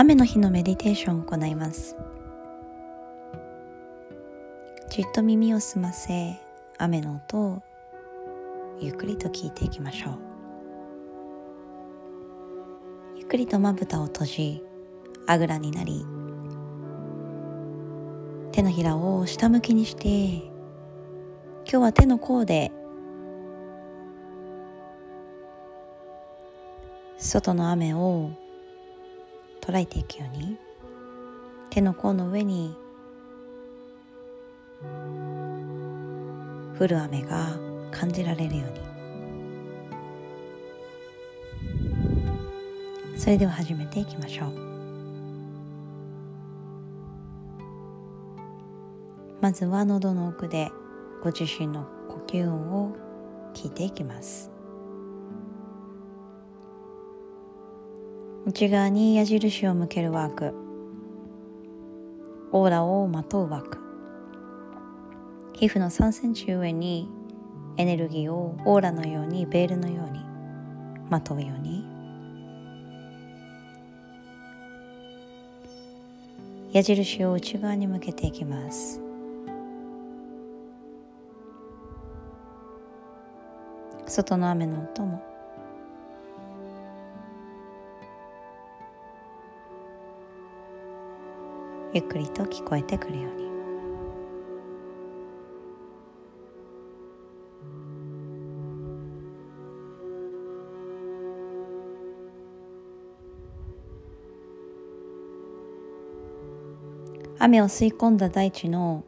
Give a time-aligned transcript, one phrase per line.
[0.00, 1.96] 雨の日のメディテーションを行います。
[4.88, 6.36] じっと耳を澄ませ
[6.78, 7.62] 雨の音を
[8.78, 10.18] ゆっくりと聞いていきましょう。
[13.16, 14.62] ゆっくりとまぶたを閉じ
[15.26, 16.06] あぐらになり
[18.52, 20.44] 手のひらを下向きにして今
[21.64, 22.70] 日は手の甲で
[27.16, 28.30] 外の雨を
[29.68, 30.56] 捉えていくように。
[31.68, 32.74] 手の甲の上に
[36.80, 37.58] 降る雨が
[37.90, 38.70] 感じられるよう
[43.12, 43.18] に。
[43.18, 44.52] それでは始めていきましょう。
[49.42, 50.70] まずは喉の奥で
[51.22, 52.96] ご自身の呼吸音を
[53.52, 54.57] 聞いていきます。
[58.48, 60.54] 内側に矢印を向けるワーク。
[62.50, 63.78] オーラをまとうワーク。
[65.52, 67.10] 皮膚の3センチ上に
[67.76, 70.20] エネルギーをオーラのようにベールのように
[71.10, 71.84] まとうように。
[76.72, 79.02] 矢印を内側に向けていきます。
[84.06, 85.27] 外の雨の音も
[91.94, 93.48] ゆっくりと聞こえてくるように。
[107.40, 109.04] 雨を吸い込んだ大地の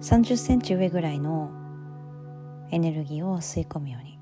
[0.00, 1.50] 30センチ上ぐらいの
[2.70, 4.18] エネルギーを吸い込むように。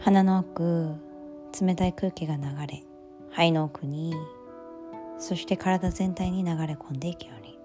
[0.00, 0.96] 鼻の奥
[1.62, 2.84] 冷たい空気が流れ
[3.34, 4.14] 肺の奥に
[5.18, 7.58] そして体全体に流れ込んでいくように。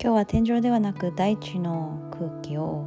[0.00, 2.86] 今日は天井ではなく大地の空気を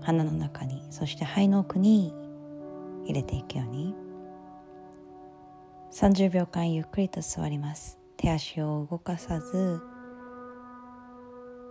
[0.00, 2.14] 鼻の中にそして肺の奥に
[3.04, 3.94] 入れていくように。
[5.92, 7.98] 30秒間ゆっくりと座ります。
[8.16, 9.82] 手足を動かさず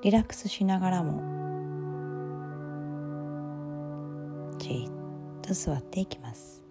[0.03, 1.23] リラックスしながらも
[4.59, 4.91] じっ
[5.41, 6.66] と座っていきます。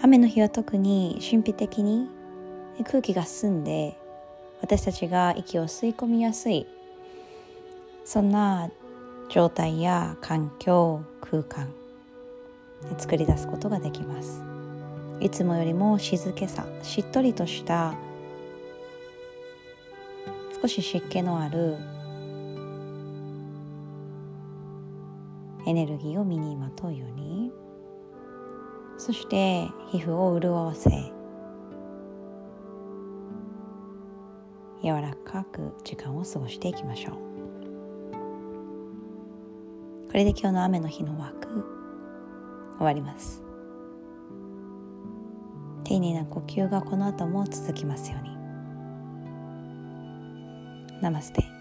[0.00, 2.08] 雨の日は特に神秘的に
[2.84, 3.98] 空気が澄んで
[4.60, 6.66] 私たちが息を吸い込みやすい
[8.04, 8.70] そんな
[9.28, 11.68] 状態や環境空間
[12.96, 14.40] 作り出すことができます。
[15.20, 17.94] いつもよりも静けさしっとりとした
[20.62, 21.76] 少し湿気のある
[25.66, 27.67] エネルギーを身にまとうように。
[29.08, 30.90] そして皮膚を潤わせ
[34.84, 37.14] 柔らかく時間を過ごしていきましょう。
[40.08, 41.48] これで今日の雨の日のワーク
[42.76, 43.42] 終わります。
[45.84, 48.36] 丁寧な呼吸がこの後も続きますように。
[51.00, 51.57] ナマステ。